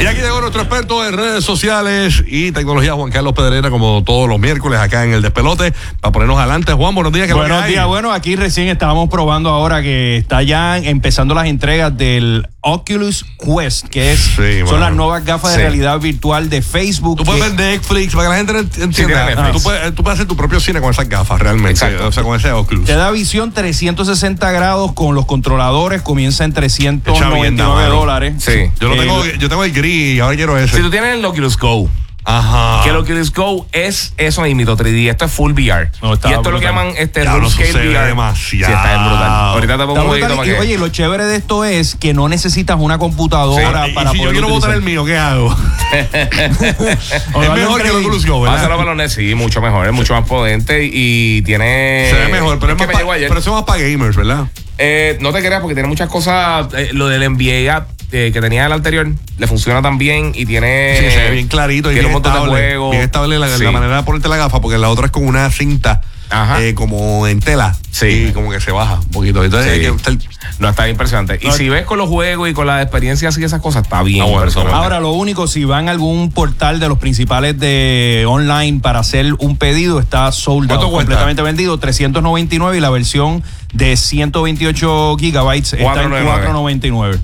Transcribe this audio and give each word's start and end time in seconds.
Y 0.00 0.06
aquí 0.06 0.20
llegó 0.20 0.40
nuestro 0.40 0.60
experto 0.60 1.06
en 1.06 1.16
redes 1.16 1.44
sociales 1.44 2.22
y 2.26 2.52
tecnología, 2.52 2.92
Juan 2.94 3.10
Carlos 3.10 3.32
Pedrera, 3.32 3.70
como 3.70 4.02
todos 4.04 4.28
los 4.28 4.38
miércoles 4.38 4.78
acá 4.80 5.04
en 5.04 5.14
el 5.14 5.22
Despelote, 5.22 5.72
para 6.00 6.12
ponernos 6.12 6.36
adelante. 6.38 6.72
Juan, 6.74 6.94
buenos 6.94 7.12
días. 7.12 7.26
¿qué 7.26 7.32
es 7.32 7.36
lo 7.38 7.42
que 7.44 7.48
Buenos 7.50 7.68
días. 7.68 7.86
Bueno, 7.86 8.12
aquí 8.12 8.36
recién 8.36 8.68
estábamos 8.68 9.08
probando 9.08 9.48
ahora 9.50 9.82
que 9.82 10.16
está 10.18 10.42
ya 10.42 10.76
empezando 10.76 11.34
las 11.34 11.46
entregas 11.46 11.96
del 11.96 12.46
Oculus 12.60 13.24
Quest, 13.38 13.88
que 13.88 14.12
es 14.12 14.18
Sí, 14.20 14.66
son 14.66 14.80
las 14.80 14.92
nuevas 14.92 15.24
gafas 15.24 15.52
Sí. 15.52 15.58
de 15.58 15.64
realidad 15.64 15.98
virtual 16.00 16.50
de 16.50 16.60
Facebook. 16.60 17.18
Tú 17.18 17.24
puedes 17.24 17.42
que- 17.44 17.50
ver 17.56 17.72
Netflix, 17.72 18.14
para 18.14 18.24
que 18.24 18.30
la 18.30 18.36
gente 18.36 18.52
ent- 18.54 18.82
entienda. 18.82 19.26
Netflix. 19.26 19.52
tú, 19.52 19.62
puedes, 19.62 19.94
tú 19.94 20.02
puedes 20.02 20.18
hacer 20.18 20.26
tu 20.28 20.36
propio 20.36 20.60
cine 20.60 20.80
con 20.80 20.90
esas 20.90 21.08
gafas, 21.08 21.38
realmente. 21.40 21.70
Exacto. 21.70 22.08
O 22.08 22.12
sea, 22.12 22.22
con 22.24 22.38
ese 22.38 22.50
Oculus. 22.52 22.84
te 22.84 22.94
da 22.94 23.10
visión 23.10 23.52
360 23.52 24.50
grados 24.50 24.92
con 24.92 25.14
los 25.14 25.24
controladores, 25.24 26.02
comienza 26.02 26.44
en 26.44 26.50
Echa 26.50 26.60
399 26.60 27.40
bien, 27.42 27.56
mano. 27.88 27.94
dólares. 28.00 28.34
Sí. 28.38 28.70
Yo, 28.80 28.88
lo 28.88 28.94
Eh, 28.96 28.98
tengo, 28.98 29.24
yo 29.38 29.48
tengo 29.48 29.64
el 29.64 29.72
gris 29.84 30.16
y 30.16 30.20
ahora 30.20 30.36
quiero 30.36 30.58
ese. 30.58 30.76
Si 30.76 30.82
tú 30.82 30.90
tienes 30.90 31.14
el 31.14 31.24
Oculus 31.24 31.56
Go, 31.58 31.88
Ajá. 32.26 32.82
que 32.84 32.88
el 32.90 32.96
Oculus 32.96 33.30
Go 33.32 33.66
es 33.72 34.14
eso 34.16 34.40
mismo, 34.42 34.62
3D. 34.76 35.10
Esto 35.10 35.26
es 35.26 35.30
full 35.32 35.52
VR. 35.52 35.90
No, 36.02 36.14
está 36.14 36.30
y 36.30 36.32
esto 36.32 36.48
es 36.48 36.52
lo 36.54 36.58
que 36.60 36.66
brutal. 36.66 36.86
llaman 36.86 36.94
este 36.96 37.22
room 37.24 37.50
scale 37.50 37.72
se 37.72 37.78
VR. 37.88 38.06
demasiado. 38.06 38.72
Sí, 38.72 38.78
está 38.78 38.94
bien 38.94 39.04
brutal. 39.04 39.30
Ahorita 39.30 39.72
te 39.76 39.84
pongo 39.84 39.92
un 39.92 40.00
brutal. 40.08 40.14
videito 40.16 40.36
para 40.36 40.48
Y, 40.48 40.54
que. 40.54 40.60
oye, 40.60 40.78
lo 40.78 40.88
chévere 40.88 41.24
de 41.26 41.36
esto 41.36 41.64
es 41.66 41.96
que 41.96 42.14
no 42.14 42.28
necesitas 42.30 42.78
una 42.80 42.96
computadora 42.98 43.86
Y- 43.86 43.90
y 43.90 43.94
para 43.94 44.10
si 44.12 44.16
yo 44.16 44.22
poder 44.22 44.32
quiero 44.36 44.48
botar 44.48 44.70
el 44.74 44.80
mío, 44.82 45.04
¿qué 45.04 45.18
hago? 45.18 45.54
es 45.92 47.50
mejor 47.54 47.82
que 47.82 47.88
el. 47.88 47.96
Oculus 47.96 48.26
Go, 48.26 48.40
¿verdad? 48.40 48.56
Pásalo 48.56 48.76
para 48.76 48.88
los 48.90 48.96
Nets, 48.96 49.12
sí, 49.14 49.34
mucho 49.34 49.60
mejor, 49.60 49.86
es 49.86 49.92
mucho 49.92 50.14
más 50.14 50.26
potente 50.26 50.88
y 50.90 51.42
tiene. 51.42 52.08
Se 52.10 52.16
ve 52.16 52.28
mejor, 52.28 52.58
pero, 52.58 52.72
es 52.72 52.78
que 52.78 52.86
más 52.86 53.02
pa- 53.02 53.08
pero 53.16 53.38
eso 53.38 53.50
es 53.50 53.54
más 53.54 53.64
para 53.64 53.80
gamers, 53.82 54.16
¿verdad? 54.16 54.46
Eh, 54.78 55.18
no 55.20 55.32
te 55.32 55.38
creas 55.40 55.60
porque 55.60 55.74
tiene 55.74 55.88
muchas 55.88 56.08
cosas. 56.08 56.66
eh, 56.74 56.88
lo 56.92 57.06
del 57.08 57.22
NBA 57.22 57.72
app, 57.76 57.88
eh, 58.14 58.30
que 58.32 58.40
tenía 58.40 58.64
el 58.66 58.72
anterior 58.72 59.08
le 59.38 59.46
funciona 59.48 59.82
también 59.82 60.30
y 60.36 60.46
tiene. 60.46 60.96
Sí, 61.00 61.10
se 61.10 61.22
ve 61.24 61.30
bien 61.32 61.48
clarito 61.48 61.90
y 61.90 61.94
tiene 61.94 62.08
bien 62.08 62.16
un 62.16 62.22
montón 62.22 62.32
de 62.32 62.38
estable. 62.38 62.62
juegos. 62.68 62.90
Bien 62.92 63.02
estable 63.02 63.38
la, 63.40 63.72
manera 63.72 63.96
de 63.96 64.02
ponerte 64.04 64.28
la 64.28 64.36
gafa, 64.36 64.60
porque 64.60 64.78
la 64.78 64.88
otra 64.88 65.06
es 65.06 65.10
con 65.12 65.26
una 65.26 65.50
cinta 65.50 66.00
Ajá. 66.30 66.62
eh, 66.62 66.74
como 66.74 67.26
en 67.26 67.40
tela. 67.40 67.74
Sí. 67.90 68.26
Y 68.28 68.32
como 68.32 68.52
que 68.52 68.60
se 68.60 68.70
baja 68.70 69.00
un 69.00 69.08
poquito. 69.10 69.42
Entonces 69.42 69.72
Sí. 69.72 69.78
hay 69.78 69.84
que 69.84 69.96
estar- 69.96 70.18
No, 70.60 70.68
está 70.68 70.88
impresionante. 70.88 71.40
Y 71.42 71.48
No, 71.48 71.52
si 71.52 71.68
ves 71.68 71.84
con 71.84 71.98
los 71.98 72.08
juegos 72.08 72.48
y 72.48 72.52
con 72.52 72.68
la 72.68 72.80
experiencia 72.80 73.28
así, 73.28 73.42
esas 73.42 73.60
cosas, 73.60 73.82
está 73.82 74.04
bien. 74.04 74.22
Ah, 74.22 74.26
bueno. 74.26 74.52
Ahora, 74.72 75.00
lo 75.00 75.10
único, 75.12 75.48
si 75.48 75.64
van 75.64 75.88
a 75.88 75.90
algún 75.90 76.30
portal 76.30 76.78
de 76.78 76.88
los 76.88 76.98
principales 76.98 77.58
de 77.58 78.24
online 78.28 78.78
para 78.80 79.00
hacer 79.00 79.34
un 79.40 79.56
pedido, 79.56 79.98
está 79.98 80.30
sold 80.30 80.68
¿Cuánto 80.68 80.86
out, 80.86 80.94
completamente 80.94 81.42
vendido, 81.42 81.78
399 81.78 82.76
y 82.78 82.80
la 82.80 82.90
versión 82.90 83.42
de 83.72 83.96
128 83.96 85.16
gigabytes 85.18 85.72
está 85.72 86.02
en 86.04 86.10
499. 86.10 87.18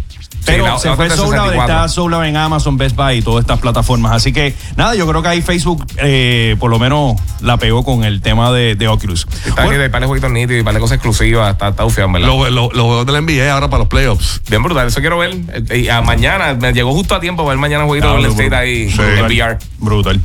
499. 0.44 0.46
Pero 0.46 0.64
la- 0.64 0.78
se 0.78 0.88
la 0.88 0.96
fue 0.96 1.08
sold 1.10 1.20
out, 1.20 1.30
64. 1.50 1.62
está 1.62 1.88
sold 1.88 2.14
out 2.14 2.24
en 2.24 2.36
Amazon, 2.36 2.76
Best 2.76 2.96
Buy 2.96 3.18
y 3.18 3.22
todas 3.22 3.42
estas 3.42 3.58
plataformas. 3.60 4.12
Así 4.12 4.32
que 4.32 4.54
nada, 4.76 4.94
yo 4.94 5.06
creo 5.06 5.22
que 5.22 5.28
ahí 5.28 5.42
Facebook 5.42 5.86
eh, 5.98 6.56
por 6.58 6.70
lo 6.70 6.78
menos 6.78 7.14
la 7.40 7.56
pegó 7.58 7.84
con 7.84 8.04
el 8.04 8.20
tema 8.20 8.50
de, 8.52 8.74
de 8.74 8.88
Oculus. 8.88 9.26
Está 9.46 9.64
Bueno, 9.64 9.70
aquí 9.70 9.78
de 9.82 9.90
par 9.90 10.00
de 10.00 10.06
jueguitos 10.06 10.30
nítidos 10.30 10.60
y 10.60 10.64
par 10.64 10.74
de 10.74 10.80
cosas 10.80 10.96
exclusivas. 10.96 11.52
Está, 11.52 11.68
está 11.68 11.84
ufiado, 11.84 12.10
¿verdad? 12.12 12.28
Los 12.28 12.50
los- 12.50 12.72
los 12.74 12.84
juegos 12.86 13.06
del 13.06 13.16
NBA 13.24 13.52
ahora 13.52 13.68
para 13.68 13.80
los 13.80 13.88
playoffs. 13.88 14.40
Bien 14.48 14.62
brutal, 14.62 14.86
eso 14.88 15.00
quiero 15.00 15.18
ver. 15.18 15.36
Eh, 15.70 15.78
Y 15.80 15.88
a 15.88 16.00
mañana, 16.02 16.54
me 16.54 16.72
llegó 16.72 16.92
justo 16.92 17.14
a 17.14 17.20
tiempo 17.20 17.42
para 17.44 17.50
ver 17.54 17.58
mañana 17.60 17.84
jueguito 17.84 18.08
de 18.08 18.12
Ah, 18.12 18.16
Golden 18.16 18.32
State 18.32 18.54
ahí 18.56 18.90
Sí. 18.90 19.00
en 19.00 19.24
VR. 19.26 19.58
Brutal. 19.78 20.20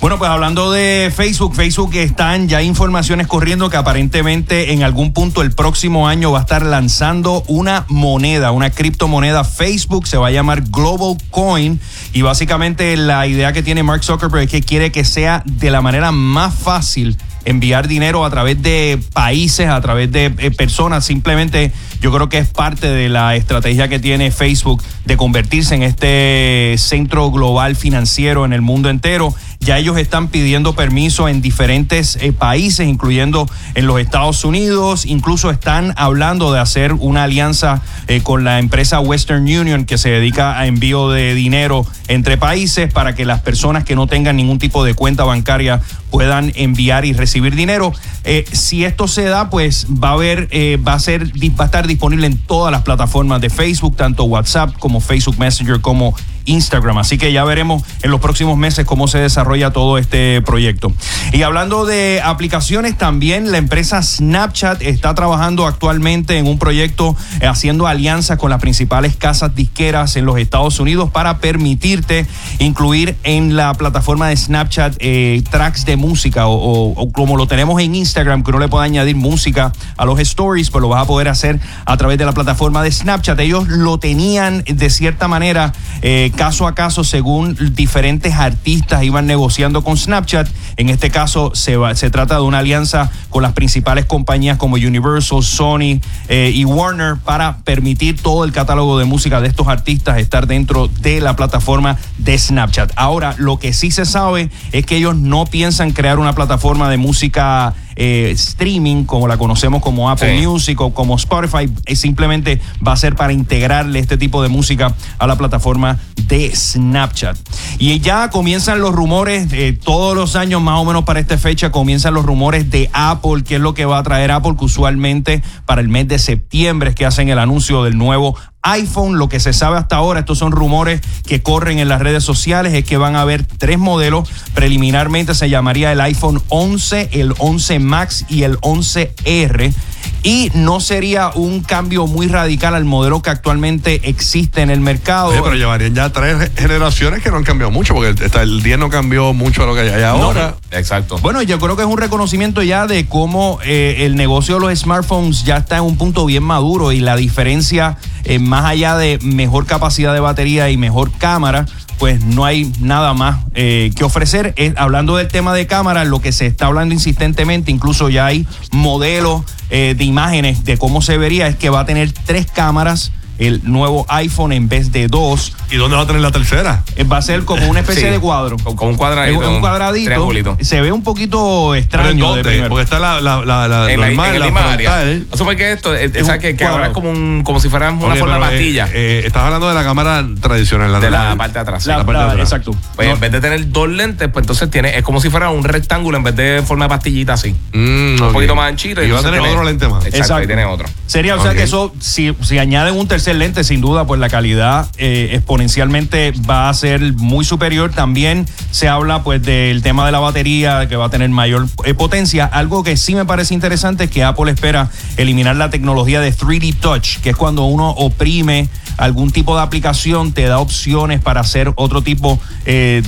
Bueno, 0.00 0.18
pues 0.18 0.30
hablando 0.30 0.70
de 0.72 1.10
Facebook, 1.14 1.54
Facebook 1.54 1.94
están 1.94 2.48
ya 2.48 2.62
informaciones 2.62 3.26
corriendo 3.26 3.70
que 3.70 3.78
aparentemente 3.78 4.72
en 4.72 4.82
algún 4.82 5.12
punto 5.12 5.40
el 5.40 5.52
próximo 5.52 6.06
año 6.06 6.30
va 6.30 6.40
a 6.40 6.42
estar 6.42 6.64
lanzando 6.64 7.42
una 7.48 7.86
moneda, 7.88 8.50
una 8.50 8.70
criptomoneda 8.70 9.42
Facebook, 9.42 10.06
se 10.06 10.18
va 10.18 10.28
a 10.28 10.30
llamar 10.30 10.62
Global 10.62 11.16
Coin 11.30 11.80
y 12.12 12.22
básicamente 12.22 12.96
la 12.96 13.26
idea 13.26 13.52
que 13.52 13.62
tiene 13.62 13.82
Mark 13.82 14.04
Zuckerberg 14.04 14.44
es 14.44 14.50
que 14.50 14.62
quiere 14.62 14.92
que 14.92 15.04
sea 15.04 15.42
de 15.46 15.70
la 15.70 15.80
manera 15.80 16.12
más 16.12 16.54
fácil 16.54 17.16
enviar 17.46 17.88
dinero 17.88 18.24
a 18.24 18.30
través 18.30 18.60
de 18.60 19.00
países, 19.12 19.68
a 19.68 19.80
través 19.80 20.12
de 20.12 20.26
eh, 20.36 20.50
personas. 20.50 21.04
Simplemente 21.04 21.72
yo 22.00 22.12
creo 22.12 22.28
que 22.28 22.38
es 22.38 22.48
parte 22.48 22.88
de 22.88 23.08
la 23.08 23.36
estrategia 23.36 23.88
que 23.88 23.98
tiene 23.98 24.30
Facebook 24.30 24.82
de 25.06 25.16
convertirse 25.16 25.74
en 25.74 25.82
este 25.84 26.74
centro 26.76 27.30
global 27.30 27.76
financiero 27.76 28.44
en 28.44 28.52
el 28.52 28.62
mundo 28.62 28.90
entero. 28.90 29.32
Ya 29.60 29.78
ellos 29.78 29.98
están 29.98 30.28
pidiendo 30.28 30.74
permiso 30.74 31.28
en 31.28 31.42
diferentes 31.42 32.16
eh, 32.20 32.32
países, 32.32 32.86
incluyendo 32.86 33.48
en 33.74 33.86
los 33.86 34.00
Estados 34.00 34.44
Unidos. 34.44 35.06
Incluso 35.06 35.50
están 35.50 35.92
hablando 35.96 36.52
de 36.52 36.60
hacer 36.60 36.92
una 36.92 37.24
alianza 37.24 37.82
eh, 38.06 38.20
con 38.22 38.44
la 38.44 38.58
empresa 38.58 39.00
Western 39.00 39.42
Union 39.42 39.84
que 39.84 39.98
se 39.98 40.10
dedica 40.10 40.58
a 40.58 40.66
envío 40.66 41.10
de 41.10 41.34
dinero 41.34 41.86
entre 42.08 42.36
países 42.36 42.92
para 42.92 43.14
que 43.14 43.24
las 43.24 43.40
personas 43.40 43.84
que 43.84 43.96
no 43.96 44.06
tengan 44.06 44.36
ningún 44.36 44.58
tipo 44.58 44.84
de 44.84 44.94
cuenta 44.94 45.24
bancaria 45.24 45.80
puedan 46.10 46.52
enviar 46.54 47.04
y 47.04 47.12
recibir 47.12 47.56
dinero. 47.56 47.92
Eh, 48.24 48.44
si 48.52 48.84
esto 48.84 49.08
se 49.08 49.24
da, 49.24 49.50
pues 49.50 49.86
va 49.90 50.10
a 50.10 50.12
haber, 50.12 50.48
va 50.86 50.94
a 50.94 51.00
ser, 51.00 51.32
va 51.58 51.64
a 51.64 51.66
estar 51.66 51.86
disponible 51.86 52.26
en 52.26 52.38
todas 52.38 52.70
las 52.70 52.82
plataformas 52.82 53.40
de 53.40 53.50
Facebook, 53.50 53.96
tanto 53.96 54.24
WhatsApp 54.24 54.76
como 54.78 55.00
Facebook 55.00 55.38
Messenger 55.38 55.80
como 55.80 56.14
Instagram. 56.46 56.98
Así 56.98 57.18
que 57.18 57.32
ya 57.32 57.44
veremos 57.44 57.82
en 58.02 58.10
los 58.10 58.20
próximos 58.20 58.56
meses 58.56 58.86
cómo 58.86 59.08
se 59.08 59.18
desarrolla 59.18 59.70
todo 59.70 59.98
este 59.98 60.42
proyecto. 60.42 60.92
Y 61.32 61.42
hablando 61.42 61.84
de 61.84 62.20
aplicaciones, 62.24 62.96
también 62.96 63.52
la 63.52 63.58
empresa 63.58 64.02
Snapchat 64.02 64.82
está 64.82 65.14
trabajando 65.14 65.66
actualmente 65.66 66.38
en 66.38 66.46
un 66.46 66.58
proyecto 66.58 67.16
eh, 67.40 67.46
haciendo 67.46 67.86
alianzas 67.86 68.38
con 68.38 68.50
las 68.50 68.60
principales 68.60 69.16
casas 69.16 69.54
disqueras 69.54 70.16
en 70.16 70.24
los 70.24 70.38
Estados 70.38 70.80
Unidos 70.80 71.10
para 71.10 71.38
permitirte 71.38 72.26
incluir 72.58 73.16
en 73.22 73.56
la 73.56 73.74
plataforma 73.74 74.28
de 74.28 74.36
Snapchat 74.36 74.96
eh, 74.98 75.42
tracks 75.50 75.84
de 75.84 75.96
música 75.96 76.44
o, 76.46 77.10
como 77.12 77.36
lo 77.36 77.46
tenemos 77.46 77.80
en 77.80 77.94
Instagram, 77.94 78.42
que 78.42 78.50
uno 78.50 78.60
le 78.60 78.68
puede 78.68 78.84
añadir 78.84 79.16
música 79.16 79.72
a 79.96 80.04
los 80.04 80.18
stories, 80.20 80.70
pues 80.70 80.82
lo 80.82 80.88
vas 80.88 81.02
a 81.02 81.06
poder 81.06 81.28
hacer 81.28 81.60
a 81.84 81.96
través 81.96 82.18
de 82.18 82.24
la 82.24 82.32
plataforma 82.32 82.82
de 82.82 82.92
Snapchat. 82.92 83.38
Ellos 83.40 83.68
lo 83.68 83.98
tenían 83.98 84.64
de 84.66 84.90
cierta 84.90 85.28
manera 85.28 85.72
eh, 86.02 86.32
caso 86.36 86.66
a 86.66 86.74
caso 86.74 87.02
según 87.02 87.56
diferentes 87.74 88.34
artistas 88.34 89.02
iban 89.02 89.26
negociando 89.26 89.82
con 89.82 89.96
Snapchat. 89.96 90.48
En 90.76 90.88
este 90.90 91.10
caso 91.10 91.52
se, 91.54 91.76
va- 91.76 91.94
se 91.94 92.10
trata 92.10 92.36
de 92.36 92.42
una 92.42 92.58
alianza 92.58 93.10
con 93.30 93.42
las 93.42 93.52
principales 93.52 94.04
compañías 94.04 94.58
como 94.58 94.76
Universal, 94.76 95.42
Sony 95.42 96.00
eh, 96.28 96.52
y 96.54 96.64
Warner 96.64 97.16
para 97.16 97.58
permitir 97.64 98.20
todo 98.22 98.44
el 98.44 98.52
catálogo 98.52 98.98
de 98.98 99.04
música 99.06 99.40
de 99.40 99.48
estos 99.48 99.66
artistas 99.68 100.18
estar 100.18 100.46
dentro 100.46 100.88
de 101.00 101.20
la 101.20 101.34
plataforma 101.34 101.96
de 102.18 102.38
Snapchat. 102.38 102.92
Ahora, 102.96 103.34
lo 103.38 103.58
que 103.58 103.72
sí 103.72 103.90
se 103.90 104.04
sabe 104.04 104.50
es 104.72 104.86
que 104.86 104.96
ellos 104.98 105.16
no 105.16 105.46
piensan 105.46 105.90
crear 105.92 106.18
una 106.18 106.34
plataforma 106.34 106.90
de 106.90 106.98
música 106.98 107.74
eh, 107.96 108.30
streaming 108.34 109.04
como 109.04 109.26
la 109.26 109.36
conocemos 109.38 109.82
como 109.82 110.10
Apple 110.10 110.38
Sí. 110.38 110.46
Music 110.46 110.80
o 110.80 110.92
como 110.92 111.16
Spotify, 111.16 111.70
eh, 111.86 111.96
simplemente 111.96 112.60
va 112.86 112.92
a 112.92 112.96
ser 112.96 113.16
para 113.16 113.32
integrarle 113.32 113.98
este 113.98 114.16
tipo 114.16 114.42
de 114.42 114.48
música 114.48 114.94
a 115.18 115.26
la 115.26 115.36
plataforma 115.36 115.98
de 116.28 116.54
Snapchat. 116.54 117.36
Y 117.78 118.00
ya 118.00 118.30
comienzan 118.30 118.80
los 118.80 118.94
rumores, 118.94 119.48
eh, 119.52 119.78
todos 119.82 120.16
los 120.16 120.36
años 120.36 120.60
más 120.60 120.78
o 120.78 120.84
menos 120.84 121.04
para 121.04 121.20
esta 121.20 121.38
fecha 121.38 121.70
comienzan 121.70 122.14
los 122.14 122.24
rumores 122.24 122.70
de 122.70 122.90
Apple, 122.92 123.44
qué 123.44 123.56
es 123.56 123.60
lo 123.60 123.74
que 123.74 123.84
va 123.84 123.98
a 123.98 124.02
traer 124.02 124.30
Apple, 124.30 124.54
que 124.58 124.64
usualmente 124.64 125.42
para 125.64 125.80
el 125.80 125.88
mes 125.88 126.08
de 126.08 126.18
septiembre 126.18 126.90
es 126.90 126.94
que 126.94 127.06
hacen 127.06 127.28
el 127.28 127.38
anuncio 127.38 127.84
del 127.84 127.96
nuevo 127.96 128.36
iPhone. 128.66 129.18
Lo 129.18 129.28
que 129.28 129.40
se 129.40 129.52
sabe 129.52 129.78
hasta 129.78 129.96
ahora, 129.96 130.20
estos 130.20 130.38
son 130.38 130.52
rumores 130.52 131.00
que 131.26 131.42
corren 131.42 131.78
en 131.78 131.88
las 131.88 132.00
redes 132.00 132.24
sociales, 132.24 132.74
es 132.74 132.84
que 132.84 132.96
van 132.96 133.16
a 133.16 133.22
haber 133.22 133.44
tres 133.44 133.78
modelos. 133.78 134.28
Preliminarmente 134.54 135.34
se 135.34 135.48
llamaría 135.48 135.92
el 135.92 136.00
iPhone 136.00 136.42
11, 136.48 137.10
el 137.12 137.34
11 137.38 137.78
Max 137.78 138.26
y 138.28 138.42
el 138.42 138.58
11R. 138.60 139.72
Y 140.22 140.50
no 140.54 140.80
sería 140.80 141.30
un 141.34 141.60
cambio 141.62 142.08
muy 142.08 142.26
radical 142.26 142.74
al 142.74 142.84
modelo 142.84 143.22
que 143.22 143.30
actualmente 143.30 144.08
existe 144.08 144.60
en 144.60 144.70
el 144.70 144.80
mercado. 144.80 145.28
Oye, 145.28 145.40
pero 145.40 145.54
llevarían 145.54 145.94
ya 145.94 146.10
tres 146.10 146.50
generaciones 146.56 147.22
que 147.22 147.30
no 147.30 147.36
han 147.36 147.44
cambiado 147.44 147.70
mucho, 147.70 147.94
porque 147.94 148.10
el, 148.10 148.20
está- 148.22 148.42
el 148.42 148.60
10 148.62 148.78
no 148.78 148.90
cambió 148.90 149.32
mucho 149.34 149.62
a 149.62 149.66
lo 149.66 149.74
que 149.76 149.82
hay 149.82 150.02
ahora. 150.02 150.56
Exacto. 150.72 151.18
Bueno, 151.18 151.42
yo 151.42 151.60
creo 151.60 151.76
que 151.76 151.82
es 151.82 151.88
un 151.88 151.98
reconocimiento 151.98 152.62
ya 152.62 152.88
de 152.88 153.06
cómo 153.06 153.60
eh, 153.64 153.98
el 154.00 154.16
negocio 154.16 154.54
de 154.58 154.60
los 154.66 154.76
smartphones 154.78 155.44
ya 155.44 155.58
está 155.58 155.76
en 155.76 155.84
un 155.84 155.96
punto 155.96 156.26
bien 156.26 156.42
maduro 156.42 156.90
y 156.90 156.98
la 156.98 157.14
diferencia, 157.14 157.96
eh, 158.24 158.40
más 158.40 158.64
allá 158.64 158.96
de 158.96 159.20
mejor 159.22 159.66
capacidad 159.66 160.12
de 160.12 160.18
batería 160.20 160.70
y 160.70 160.76
mejor 160.76 161.12
cámara, 161.12 161.66
pues 161.98 162.22
no 162.24 162.44
hay 162.44 162.70
nada 162.80 163.14
más 163.14 163.44
eh, 163.54 163.92
que 163.96 164.02
ofrecer. 164.04 164.54
Eh, 164.56 164.74
hablando 164.76 165.16
del 165.16 165.28
tema 165.28 165.54
de 165.54 165.66
cámara, 165.68 166.04
lo 166.04 166.20
que 166.20 166.32
se 166.32 166.46
está 166.46 166.66
hablando 166.66 166.92
insistentemente, 166.94 167.70
incluso 167.70 168.08
ya 168.10 168.26
hay 168.26 168.44
modelos 168.72 169.42
eh, 169.70 169.94
de 169.96 170.04
imágenes 170.04 170.64
de 170.64 170.78
cómo 170.78 171.02
se 171.02 171.18
vería, 171.18 171.48
es 171.48 171.56
que 171.56 171.70
va 171.70 171.80
a 171.80 171.86
tener 171.86 172.12
tres 172.12 172.46
cámaras 172.50 173.12
el 173.38 173.60
nuevo 173.64 174.06
iPhone 174.08 174.52
en 174.52 174.68
vez 174.68 174.92
de 174.92 175.08
dos. 175.08 175.52
¿Y 175.70 175.76
dónde 175.76 175.96
va 175.96 176.02
a 176.02 176.06
tener 176.06 176.22
la 176.22 176.30
tercera? 176.30 176.82
Eh, 176.96 177.04
Va 177.04 177.18
a 177.18 177.22
ser 177.22 177.44
como 177.44 177.66
una 177.68 177.80
especie 177.80 178.04
Sí. 178.04 178.08
de 178.10 178.18
cuadro. 178.20 178.56
Con, 178.58 178.88
un 178.88 178.96
cuadradito. 178.96 179.42
Es 179.42 179.48
un 179.48 179.60
cuadradito. 179.60 180.06
triangulito. 180.06 180.56
Se 180.60 180.80
ve 180.80 180.92
un 180.92 181.02
poquito 181.02 181.68
¿Pero 181.70 181.74
en 181.74 181.82
extraño 181.82 182.34
de. 182.36 182.68
Porque 182.68 182.84
está 182.84 182.98
la, 182.98 183.20
la, 183.20 183.44
la, 183.44 183.68
la 183.68 183.90
En 183.92 184.00
la, 184.00 184.06
normal, 184.08 184.34
en 184.34 184.40
la 184.40 184.46
frontal. 184.52 185.26
O 185.30 185.36
sea, 185.36 185.46
porque 185.46 185.72
esto, 185.72 185.94
eh, 185.94 186.10
Es 186.14 186.22
o 186.22 186.26
sea, 186.26 186.38
que, 186.38 186.56
que 186.56 186.64
ahora 186.64 186.86
es 186.88 186.92
como, 186.92 187.10
un, 187.10 187.42
como 187.44 187.60
si 187.60 187.68
fuera 187.68 187.90
una 187.90 188.06
Oye, 188.06 188.20
forma 188.20 188.36
eh, 188.36 188.40
pastilla. 188.40 188.88
eh, 188.92 189.22
estás 189.24 189.42
hablando 189.42 189.68
de 189.68 189.74
la 189.74 189.82
cámara 189.84 190.24
tradicional, 190.40 190.92
la 190.92 191.00
de 191.00 191.10
la 191.10 191.34
parte 191.36 191.54
de 191.54 191.60
atrás. 191.60 191.86
La- 191.86 191.98
la 191.98 192.06
parte 192.06 192.22
de 192.22 192.28
atrás. 192.30 192.40
exacto. 192.52 192.74
Pues 192.94 193.08
No, 193.08 193.14
en 193.14 193.20
vez 193.20 193.32
de 193.32 193.40
tener 193.40 193.70
dos 193.70 193.88
lentes, 193.88 194.28
pues 194.32 194.42
entonces 194.44 194.70
tiene, 194.70 194.96
es 194.96 195.02
como 195.02 195.20
si 195.20 195.30
fuera 195.30 195.50
un 195.50 195.64
rectángulo 195.64 196.16
en 196.18 196.24
vez 196.24 196.36
de 196.36 196.62
forma 196.66 196.84
de 196.84 196.88
pastillita 196.90 197.32
así. 197.34 197.54
Mm, 197.72 198.22
Un 198.22 198.32
poquito 198.32 198.54
más 198.54 198.68
anchito. 198.68 199.02
Y 199.02 199.10
va 199.10 199.18
a 199.18 199.22
tener 199.22 199.40
tiene- 199.40 199.52
otro 199.54 199.64
lente 199.64 199.88
más. 199.88 200.06
Exacto, 200.06 200.36
ahí 200.36 200.46
tiene 200.46 200.64
otro. 200.64 200.88
Sería, 201.06 201.34
o 201.36 201.42
sea 201.42 201.54
que 201.54 201.64
eso, 201.64 201.92
si, 202.00 202.34
si 202.42 202.58
añaden 202.58 202.94
un 202.96 203.08
tercer 203.08 203.25
lente, 203.34 203.64
sin 203.64 203.80
duda, 203.80 204.06
pues 204.06 204.20
la 204.20 204.28
calidad 204.28 204.88
eh, 204.98 205.30
exponencialmente 205.32 206.32
va 206.48 206.68
a 206.68 206.74
ser 206.74 207.00
muy 207.14 207.44
superior. 207.44 207.90
También 207.92 208.46
se 208.70 208.88
habla 208.88 209.22
pues 209.22 209.42
del 209.42 209.82
tema 209.82 210.06
de 210.06 210.12
la 210.12 210.18
batería, 210.18 210.88
que 210.88 210.96
va 210.96 211.06
a 211.06 211.10
tener 211.10 211.28
mayor 211.30 211.66
eh, 211.84 211.94
potencia. 211.94 212.44
Algo 212.44 212.82
que 212.82 212.96
sí 212.96 213.14
me 213.14 213.24
parece 213.24 213.54
interesante 213.54 214.04
es 214.04 214.10
que 214.10 214.24
Apple 214.24 214.50
espera 214.50 214.90
eliminar 215.16 215.56
la 215.56 215.70
tecnología 215.70 216.20
de 216.20 216.32
3D 216.32 216.74
Touch, 216.76 217.18
que 217.20 217.30
es 217.30 217.36
cuando 217.36 217.64
uno 217.64 217.90
oprime 217.90 218.68
algún 218.96 219.30
tipo 219.30 219.56
de 219.56 219.62
aplicación, 219.62 220.32
te 220.32 220.46
da 220.46 220.58
opciones 220.58 221.20
para 221.20 221.40
hacer 221.40 221.72
otro 221.76 222.02
tipo 222.02 222.38
eh, 222.64 223.02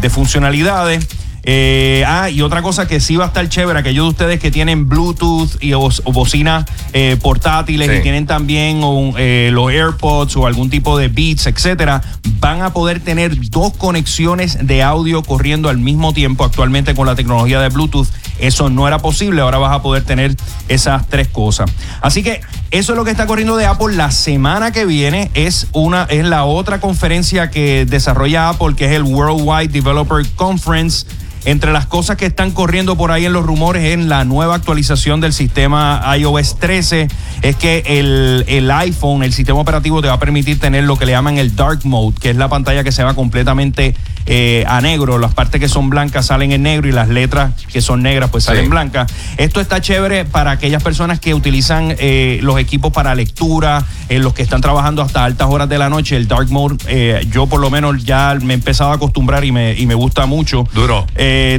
de 0.00 0.10
funcionalidades. 0.10 1.06
Eh, 1.42 2.04
ah, 2.06 2.28
y 2.30 2.42
otra 2.42 2.62
cosa 2.62 2.86
que 2.86 3.00
sí 3.00 3.16
va 3.16 3.24
a 3.24 3.28
estar 3.28 3.48
chévere, 3.48 3.78
aquellos 3.78 4.04
de 4.04 4.10
ustedes 4.10 4.40
que 4.40 4.50
tienen 4.50 4.88
Bluetooth 4.88 5.50
y 5.60 5.72
o, 5.72 5.80
o 5.80 6.12
bocinas 6.12 6.64
eh, 6.92 7.16
portátiles 7.20 7.88
Sí. 7.90 7.96
y 7.96 8.02
tienen 8.02 8.26
también 8.26 8.84
un, 8.84 9.14
eh, 9.16 9.50
los 9.52 9.70
AirPods 9.70 10.36
o 10.36 10.46
algún 10.46 10.68
tipo 10.70 10.98
de 10.98 11.08
Beats, 11.08 11.46
etcétera, 11.46 12.02
van 12.38 12.62
a 12.62 12.72
poder 12.72 13.00
tener 13.00 13.34
dos 13.50 13.72
conexiones 13.76 14.66
de 14.66 14.82
audio 14.82 15.22
corriendo 15.22 15.68
al 15.68 15.78
mismo 15.78 16.12
tiempo. 16.12 16.44
Actualmente 16.44 16.94
con 16.94 17.06
la 17.06 17.14
tecnología 17.14 17.60
de 17.60 17.68
Bluetooth 17.68 18.08
eso 18.38 18.70
no 18.70 18.86
era 18.88 18.98
posible. 18.98 19.42
Ahora 19.42 19.58
vas 19.58 19.72
a 19.72 19.82
poder 19.82 20.02
tener 20.04 20.34
esas 20.68 21.06
tres 21.08 21.28
cosas. 21.28 21.70
Así 22.00 22.22
que 22.22 22.40
eso 22.70 22.92
es 22.92 22.96
lo 22.96 23.04
que 23.04 23.10
está 23.10 23.26
corriendo 23.26 23.56
de 23.56 23.66
Apple. 23.66 23.94
La 23.96 24.10
semana 24.10 24.72
que 24.72 24.86
viene 24.86 25.30
es 25.34 25.66
una 25.72 26.04
es 26.04 26.24
la 26.24 26.44
otra 26.44 26.80
conferencia 26.80 27.50
que 27.50 27.84
desarrolla 27.86 28.48
Apple, 28.50 28.74
que 28.76 28.86
es 28.86 28.92
el 28.92 29.02
Worldwide 29.02 29.68
Developer 29.68 30.26
Conference. 30.36 31.06
Entre 31.44 31.72
las 31.72 31.86
cosas 31.86 32.16
que 32.16 32.26
están 32.26 32.50
corriendo 32.50 32.96
por 32.96 33.12
ahí 33.12 33.24
en 33.24 33.32
los 33.32 33.44
rumores 33.44 33.94
en 33.94 34.08
la 34.08 34.24
nueva 34.24 34.56
actualización 34.56 35.20
del 35.20 35.32
sistema 35.32 36.02
iOS 36.18 36.58
13 36.58 37.08
es 37.40 37.56
que 37.56 37.82
el, 37.86 38.44
el 38.46 38.70
iPhone, 38.70 39.22
el 39.22 39.32
sistema 39.32 39.58
operativo, 39.58 40.02
te 40.02 40.08
va 40.08 40.14
a 40.14 40.20
permitir 40.20 40.60
tener 40.60 40.84
lo 40.84 40.96
que 40.96 41.06
le 41.06 41.12
llaman 41.12 41.38
el 41.38 41.56
Dark 41.56 41.80
Mode, 41.84 42.16
que 42.20 42.30
es 42.30 42.36
la 42.36 42.48
pantalla 42.48 42.84
que 42.84 42.92
se 42.92 43.02
va 43.04 43.14
completamente 43.14 43.94
eh, 44.26 44.64
a 44.68 44.80
negro. 44.80 45.18
Las 45.18 45.34
partes 45.34 45.60
que 45.60 45.68
son 45.68 45.90
blancas 45.90 46.26
salen 46.26 46.52
en 46.52 46.62
negro 46.62 46.88
y 46.88 46.92
las 46.92 47.08
letras 47.08 47.52
que 47.72 47.80
son 47.80 48.02
negras 48.02 48.30
pues 48.30 48.44
salen 48.44 48.64
Sí. 48.64 48.68
blancas. 48.70 49.12
Esto 49.36 49.60
está 49.60 49.80
chévere 49.80 50.24
para 50.24 50.50
aquellas 50.52 50.82
personas 50.82 51.20
que 51.20 51.34
utilizan 51.34 51.94
eh, 51.98 52.38
los 52.42 52.58
equipos 52.58 52.92
para 52.92 53.14
lectura, 53.14 53.84
eh, 54.08 54.18
los 54.18 54.34
que 54.34 54.42
están 54.42 54.60
trabajando 54.60 55.02
hasta 55.02 55.24
altas 55.24 55.48
horas 55.50 55.68
de 55.68 55.78
la 55.78 55.88
noche. 55.88 56.16
El 56.16 56.28
Dark 56.28 56.50
Mode, 56.50 56.76
eh, 56.88 57.26
yo 57.30 57.46
por 57.46 57.60
lo 57.60 57.70
menos 57.70 58.04
ya 58.04 58.36
me 58.42 58.54
he 58.54 58.56
empezado 58.56 58.90
a 58.90 58.94
acostumbrar 58.94 59.44
y 59.44 59.52
me, 59.52 59.74
y 59.74 59.86
me 59.86 59.94
gusta 59.94 60.26
mucho. 60.26 60.64
Duro. 60.74 61.06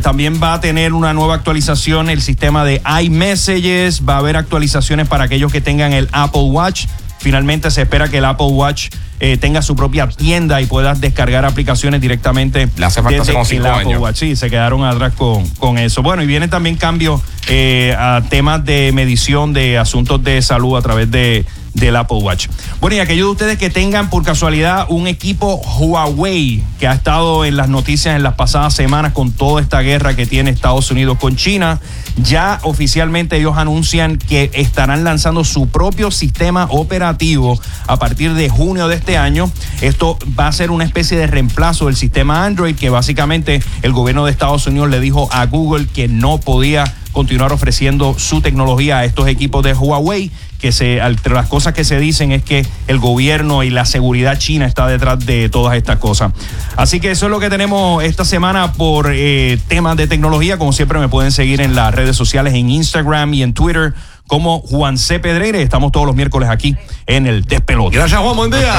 También 0.01 0.41
va 0.41 0.53
a 0.53 0.61
tener 0.61 0.93
una 0.93 1.13
nueva 1.13 1.35
actualización 1.35 2.09
el 2.09 2.21
sistema 2.21 2.63
de 2.65 2.81
iMessages. 3.03 4.07
Va 4.07 4.15
a 4.15 4.17
haber 4.19 4.37
actualizaciones 4.37 5.07
para 5.07 5.25
aquellos 5.25 5.51
que 5.51 5.61
tengan 5.61 5.93
el 5.93 6.09
Apple 6.11 6.41
Watch. 6.43 6.85
Finalmente 7.21 7.69
se 7.69 7.83
espera 7.83 8.07
que 8.07 8.17
el 8.17 8.25
Apple 8.25 8.47
Watch 8.47 8.89
eh, 9.19 9.37
tenga 9.37 9.61
su 9.61 9.75
propia 9.75 10.07
tienda 10.07 10.59
y 10.59 10.65
puedas 10.65 10.99
descargar 10.99 11.45
aplicaciones 11.45 12.01
directamente 12.01 12.67
Le 12.75 12.85
hace 12.85 13.03
falta 13.03 13.21
hace 13.21 13.33
como 13.33 13.43
el 13.43 13.47
cinco 13.47 13.67
Apple 13.67 13.89
años. 13.89 14.01
Watch. 14.01 14.15
Sí, 14.17 14.35
se 14.35 14.49
quedaron 14.49 14.83
atrás 14.83 15.13
con, 15.13 15.47
con 15.51 15.77
eso. 15.77 16.01
Bueno, 16.01 16.23
y 16.23 16.25
vienen 16.25 16.49
también 16.49 16.77
cambios 16.77 17.21
eh, 17.47 17.95
a 17.97 18.23
temas 18.29 18.65
de 18.65 18.91
medición 18.93 19.53
de 19.53 19.77
asuntos 19.77 20.23
de 20.23 20.41
salud 20.41 20.75
a 20.75 20.81
través 20.81 21.11
de 21.11 21.45
del 21.73 21.95
Apple 21.95 22.17
Watch. 22.17 22.47
Bueno, 22.79 22.97
y 22.97 22.99
aquellos 22.99 23.27
de 23.27 23.31
ustedes 23.31 23.57
que 23.57 23.69
tengan 23.69 24.09
por 24.09 24.23
casualidad 24.23 24.87
un 24.89 25.07
equipo 25.07 25.55
Huawei 25.79 26.63
que 26.79 26.87
ha 26.87 26.93
estado 26.93 27.45
en 27.45 27.55
las 27.55 27.69
noticias 27.69 28.15
en 28.15 28.23
las 28.23 28.33
pasadas 28.33 28.73
semanas 28.73 29.13
con 29.13 29.31
toda 29.31 29.61
esta 29.61 29.81
guerra 29.81 30.15
que 30.15 30.25
tiene 30.25 30.51
Estados 30.51 30.91
Unidos 30.91 31.17
con 31.19 31.35
China, 31.35 31.79
ya 32.17 32.59
oficialmente 32.63 33.37
ellos 33.37 33.57
anuncian 33.57 34.17
que 34.17 34.51
estarán 34.53 35.03
lanzando 35.03 35.43
su 35.43 35.67
propio 35.67 36.11
sistema 36.11 36.67
operativo 36.69 37.59
a 37.87 37.97
partir 37.97 38.33
de 38.33 38.49
junio 38.49 38.87
de 38.87 38.95
este 38.95 39.17
año. 39.17 39.49
Esto 39.81 40.17
va 40.39 40.47
a 40.47 40.51
ser 40.51 40.71
una 40.71 40.83
especie 40.83 41.17
de 41.17 41.27
reemplazo 41.27 41.85
del 41.85 41.95
sistema 41.95 42.45
Android 42.45 42.75
que 42.75 42.89
básicamente 42.89 43.61
el 43.81 43.93
gobierno 43.93 44.25
de 44.25 44.31
Estados 44.31 44.67
Unidos 44.67 44.89
le 44.89 44.99
dijo 44.99 45.29
a 45.31 45.45
Google 45.45 45.87
que 45.87 46.07
no 46.07 46.39
podía 46.39 46.83
continuar 47.11 47.51
ofreciendo 47.51 48.17
su 48.17 48.41
tecnología 48.41 48.99
a 48.99 49.05
estos 49.05 49.27
equipos 49.27 49.63
de 49.63 49.73
Huawei 49.73 50.31
que 50.61 50.71
se, 50.71 50.99
entre 50.99 51.33
las 51.33 51.47
cosas 51.47 51.73
que 51.73 51.83
se 51.83 51.99
dicen 51.99 52.31
es 52.31 52.43
que 52.43 52.65
el 52.87 52.99
gobierno 52.99 53.63
y 53.63 53.71
la 53.71 53.85
seguridad 53.85 54.37
china 54.37 54.67
está 54.67 54.87
detrás 54.87 55.25
de 55.25 55.49
todas 55.49 55.75
estas 55.75 55.97
cosas. 55.97 56.31
Así 56.77 56.99
que 56.99 57.11
eso 57.11 57.25
es 57.25 57.31
lo 57.31 57.39
que 57.39 57.49
tenemos 57.49 58.03
esta 58.03 58.23
semana 58.23 58.71
por 58.73 59.11
eh, 59.11 59.59
temas 59.67 59.97
de 59.97 60.07
tecnología. 60.07 60.57
Como 60.57 60.71
siempre 60.71 60.99
me 60.99 61.09
pueden 61.09 61.31
seguir 61.31 61.61
en 61.61 61.75
las 61.75 61.93
redes 61.93 62.15
sociales, 62.15 62.53
en 62.53 62.69
Instagram 62.69 63.33
y 63.33 63.43
en 63.43 63.53
Twitter 63.53 63.93
como 64.27 64.59
Juan 64.61 64.97
C. 64.97 65.19
Pedreire. 65.19 65.61
Estamos 65.61 65.91
todos 65.91 66.05
los 66.05 66.15
miércoles 66.15 66.47
aquí 66.47 66.77
en 67.07 67.25
el 67.25 67.43
Despelote. 67.43 67.97
Gracias, 67.97 68.21
Juan. 68.21 68.37
Buen 68.37 68.51
día. 68.51 68.73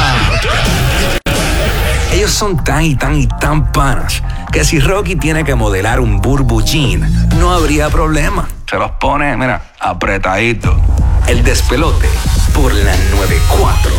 Ellos 2.15 2.31
son 2.31 2.63
tan 2.63 2.85
y 2.85 2.95
tan 2.95 3.17
y 3.17 3.27
tan 3.27 3.73
panas 3.73 4.23
que 4.53 4.65
si 4.65 4.79
Rocky 4.79 5.17
tiene 5.17 5.45
que 5.45 5.55
modelar 5.55 5.99
un 5.99 6.21
Burbu 6.21 6.63
Jean, 6.63 7.29
no 7.39 7.53
habría 7.53 7.89
problema. 7.89 8.49
Se 8.71 8.77
los 8.77 8.93
pone, 8.93 9.37
mira, 9.37 9.73
apretadito. 9.81 10.79
El 11.27 11.43
despelote 11.45 12.09
por 12.55 12.75
la 12.75 12.97
94. 13.11 13.93